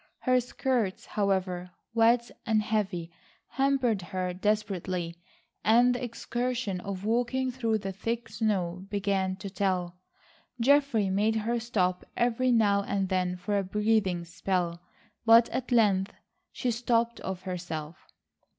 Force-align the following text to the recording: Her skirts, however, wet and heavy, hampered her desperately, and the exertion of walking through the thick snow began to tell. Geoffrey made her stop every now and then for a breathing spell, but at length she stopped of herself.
Her 0.21 0.41
skirts, 0.41 1.05
however, 1.05 1.69
wet 1.93 2.31
and 2.43 2.63
heavy, 2.63 3.11
hampered 3.49 4.01
her 4.01 4.33
desperately, 4.33 5.15
and 5.63 5.93
the 5.93 6.03
exertion 6.03 6.79
of 6.79 7.05
walking 7.05 7.51
through 7.51 7.77
the 7.77 7.91
thick 7.91 8.27
snow 8.27 8.87
began 8.89 9.35
to 9.35 9.47
tell. 9.51 9.99
Geoffrey 10.59 11.11
made 11.11 11.35
her 11.35 11.59
stop 11.59 12.03
every 12.17 12.51
now 12.51 12.81
and 12.81 13.09
then 13.09 13.35
for 13.37 13.59
a 13.59 13.63
breathing 13.63 14.25
spell, 14.25 14.81
but 15.23 15.49
at 15.49 15.71
length 15.71 16.13
she 16.51 16.71
stopped 16.71 17.19
of 17.19 17.43
herself. 17.43 18.07